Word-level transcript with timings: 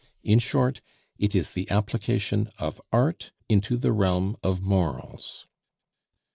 In 0.23 0.39
short, 0.39 0.81
it 1.19 1.35
is 1.35 1.51
the 1.51 1.69
application 1.69 2.49
of 2.57 2.81
art 2.91 3.29
in 3.47 3.59
the 3.59 3.91
realm 3.91 4.35
of 4.41 4.59
morals. 4.59 5.45